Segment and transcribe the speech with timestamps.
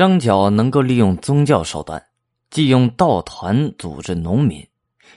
[0.00, 2.02] 张角能够利用宗教手段，
[2.48, 4.66] 既用道团组织农民，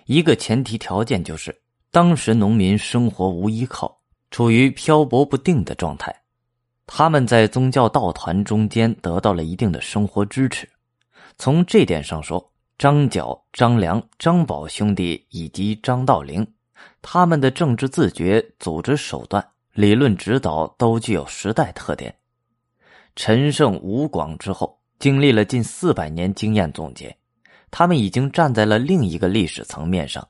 [0.07, 1.57] 一个前提条件就是
[1.89, 3.97] 当时农民生活无依靠，
[4.29, 6.13] 处于漂泊不定的状态。
[6.85, 10.69] 他们在宗教道团中间得到了一定的生活支持。
[11.37, 16.45] 从这点上说，张角、张良、张宝兄弟以及张道陵，
[17.01, 22.13] 他们的政治自觉、组织手段、理论指导都具有时代特点。
[23.15, 27.13] 陈胜吴广之后，经历了近四百年经验总结，
[27.69, 30.25] 他们已经站在了另一个历史层面上，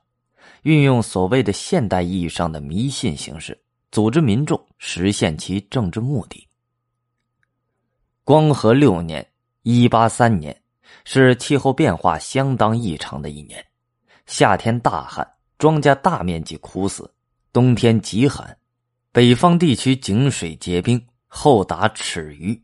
[0.64, 3.56] 运用所谓的现代意义上的迷信形式，
[3.92, 6.48] 组织民众实现其政治目的。
[8.24, 9.24] 光和六年
[9.62, 10.60] （一八三年）
[11.06, 13.64] 是气候变化相当异常的一年，
[14.26, 15.24] 夏天大旱，
[15.60, 17.04] 庄稼大面积枯死；
[17.52, 18.58] 冬天极寒，
[19.12, 22.60] 北方地区井水结冰，厚达尺余。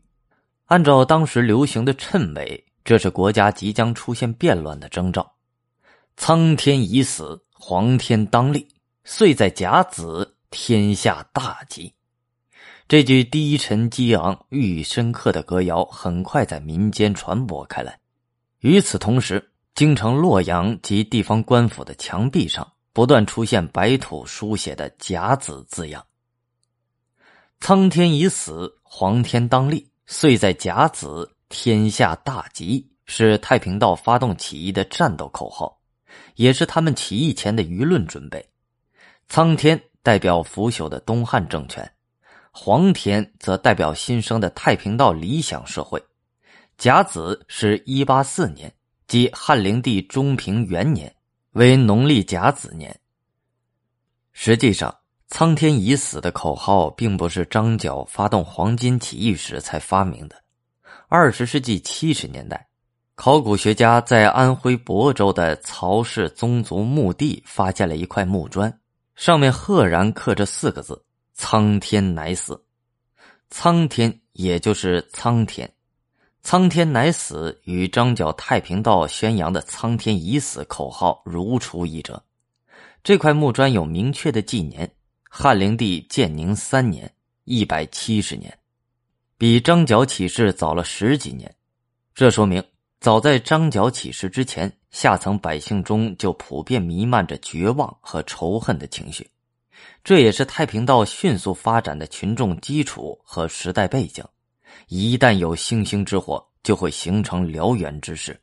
[0.70, 5.34] 按照当时流行的谶纬，这是国家即将出现变乱的征兆。
[6.16, 8.68] 苍天已死，黄天当立，
[9.02, 11.92] 岁在甲子，天下大吉。
[12.86, 17.98] 这句低沉激昂、寓意深刻的歌谣很快在民间传播开来。
[18.60, 26.06] 与此同时，京城洛阳及地方官府的墙壁上不断出现白土书写的“甲子”字样。
[27.58, 29.89] 苍天已死，黄天当立。
[30.12, 35.80] 岁在甲子，天下大吉，是太平道发动起义的战斗口号，
[36.34, 38.44] 也是他们起义前的舆论准备。
[39.28, 41.88] 苍天代表腐朽的东汉政权，
[42.50, 46.02] 黄天则代表新生的太平道理想社会。
[46.76, 48.74] 甲子是一八四年，
[49.06, 51.14] 即汉灵帝中平元年，
[51.52, 52.98] 为农历甲子年。
[54.32, 54.92] 实际上。
[55.30, 60.34] 苍天已死的口号并不是张角发动黄巾起义时才发明的。
[61.08, 62.68] 二十世纪七十年代，
[63.14, 68.76] 考古学家在安徽亳州的曹氏宗族墓地发现了一块木砖，
[69.14, 71.00] 上面赫然刻着四个字
[71.32, 72.60] ：“苍天乃死。”
[73.50, 75.72] 苍天也就是苍天，
[76.42, 82.20] 苍天乃死与张角太平道宣扬的“苍天已死”口号如出一辙。
[83.02, 84.90] 这块木砖有明确的纪年。
[85.32, 87.08] 汉灵帝建宁三年，
[87.44, 88.58] 一百七十年，
[89.38, 91.54] 比张角起事早了十几年。
[92.12, 92.62] 这说明，
[92.98, 99.30] 早在张角起事之前，下层百姓中就普遍弥漫着绝望和仇恨的情绪。
[100.02, 104.24] 这也是太平道迅速发展的群众基础和时代背景。
[104.88, 108.38] 一旦有星星之火，就会形成燎原之势。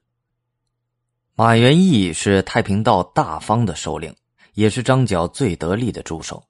[1.36, 4.16] 马元义是太平道大方的首领，
[4.54, 6.42] 也是张角最得力的助手。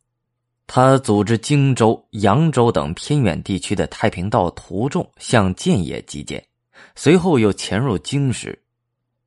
[0.68, 6.46] 他组织荆州、扬州等偏远地区的太平道徒众向建业集结，
[6.94, 8.62] 随后又潜入京师，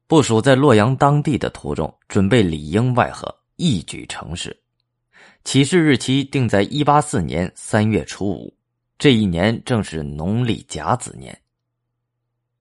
[0.06, 4.54] 部署在洛阳当地的徒众准备里应外合，一举成事。
[5.42, 8.54] 起事日期定在一八四年三月初五，
[8.98, 11.36] 这一年正是农历甲子年。